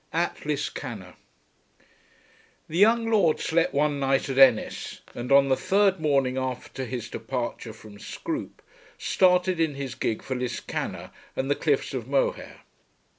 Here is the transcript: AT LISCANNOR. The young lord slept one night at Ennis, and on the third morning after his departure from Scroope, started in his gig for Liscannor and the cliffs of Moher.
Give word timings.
AT 0.13 0.47
LISCANNOR. 0.47 1.13
The 2.67 2.77
young 2.79 3.05
lord 3.05 3.39
slept 3.39 3.71
one 3.71 3.99
night 3.99 4.29
at 4.29 4.39
Ennis, 4.39 5.01
and 5.13 5.31
on 5.31 5.47
the 5.49 5.55
third 5.55 5.99
morning 5.99 6.39
after 6.39 6.85
his 6.85 7.07
departure 7.07 7.71
from 7.71 7.99
Scroope, 7.99 8.63
started 8.97 9.59
in 9.59 9.75
his 9.75 9.93
gig 9.93 10.23
for 10.23 10.35
Liscannor 10.35 11.11
and 11.35 11.51
the 11.51 11.55
cliffs 11.55 11.93
of 11.93 12.07
Moher. 12.07 12.61